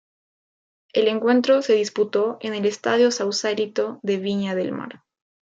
El 0.93 1.07
encuentro 1.07 1.61
se 1.61 1.73
disputó 1.75 2.39
en 2.41 2.55
el 2.55 2.65
Estadio 2.65 3.11
Sausalito 3.11 3.99
de 4.01 4.17
Viña 4.17 4.55
del 4.55 4.71
Mar. 4.71 5.03